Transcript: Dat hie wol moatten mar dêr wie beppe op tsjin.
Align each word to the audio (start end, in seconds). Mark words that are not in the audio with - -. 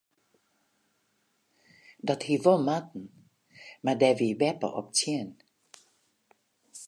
Dat 2.07 2.21
hie 2.27 2.39
wol 2.43 2.59
moatten 2.67 3.03
mar 3.83 3.97
dêr 4.01 4.17
wie 4.19 4.39
beppe 4.41 4.67
op 4.79 4.87
tsjin. 4.95 5.29